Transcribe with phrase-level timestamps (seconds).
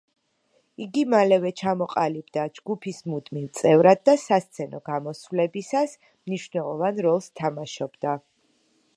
[0.83, 8.15] იგი მალევე ჩამოყალიბდა ჯგუფის მუდმივ წევრად და სასცენო გამოსვლებისას მნიშვნელოვან როლს თამაშობდა.